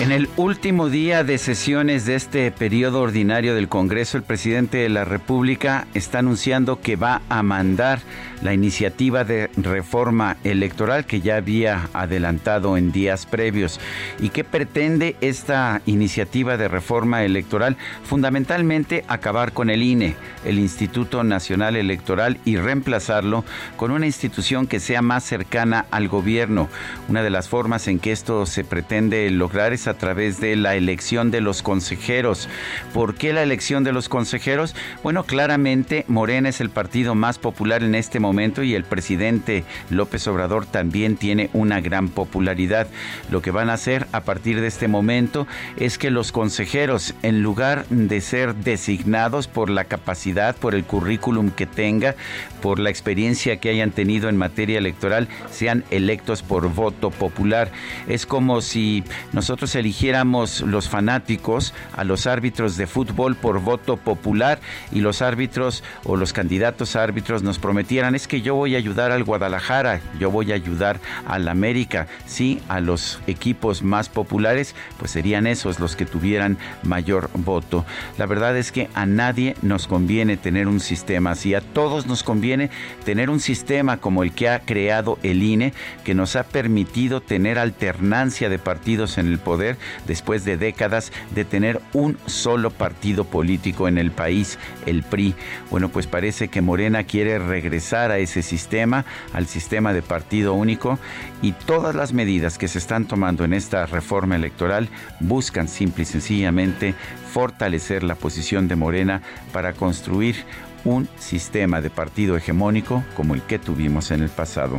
[0.00, 4.88] En el último día de sesiones de este periodo ordinario del Congreso, el presidente de
[4.88, 8.00] la República está anunciando que va a mandar
[8.40, 13.78] la iniciativa de reforma electoral que ya había adelantado en días previos.
[14.18, 17.76] ¿Y qué pretende esta iniciativa de reforma electoral?
[18.02, 23.44] Fundamentalmente acabar con el INE, el Instituto Nacional Electoral, y reemplazarlo
[23.76, 26.70] con una institución que sea más cercana al gobierno.
[27.08, 30.76] Una de las formas en que esto se pretende lograr es a través de la
[30.76, 32.48] elección de los consejeros.
[32.94, 34.74] ¿Por qué la elección de los consejeros?
[35.02, 40.26] Bueno, claramente Morena es el partido más popular en este momento y el presidente López
[40.26, 42.88] Obrador también tiene una gran popularidad.
[43.30, 45.46] Lo que van a hacer a partir de este momento
[45.76, 51.50] es que los consejeros, en lugar de ser designados por la capacidad, por el currículum
[51.50, 52.14] que tenga,
[52.62, 57.70] por la experiencia que hayan tenido en materia electoral, sean electos por voto popular.
[58.08, 64.60] Es como si nosotros eligiéramos los fanáticos a los árbitros de fútbol por voto popular
[64.92, 68.78] y los árbitros o los candidatos a árbitros nos prometieran es que yo voy a
[68.78, 74.74] ayudar al Guadalajara, yo voy a ayudar al América, sí, a los equipos más populares,
[74.98, 77.84] pues serían esos los que tuvieran mayor voto.
[78.18, 82.22] La verdad es que a nadie nos conviene tener un sistema así, a todos nos
[82.22, 82.70] conviene
[83.04, 85.72] tener un sistema como el que ha creado el INE,
[86.04, 89.69] que nos ha permitido tener alternancia de partidos en el poder
[90.06, 95.34] después de décadas de tener un solo partido político en el país, el PRI.
[95.70, 100.98] Bueno, pues parece que Morena quiere regresar a ese sistema, al sistema de partido único,
[101.42, 104.88] y todas las medidas que se están tomando en esta reforma electoral
[105.20, 106.94] buscan simple y sencillamente
[107.32, 110.36] fortalecer la posición de Morena para construir
[110.84, 114.78] un sistema de partido hegemónico como el que tuvimos en el pasado.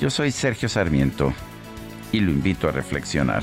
[0.00, 1.32] Yo soy Sergio Sarmiento
[2.12, 3.42] y lo invito a reflexionar.